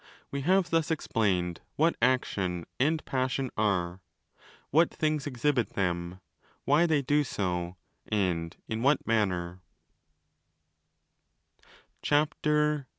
[0.31, 4.01] We have thus explained what action and passion are,
[4.71, 6.21] what things exhibit them,
[6.65, 7.75] why they do so,
[8.07, 9.27] and in what 25
[12.25, 12.87] manner.